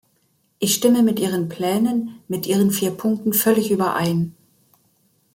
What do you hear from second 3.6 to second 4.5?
überein.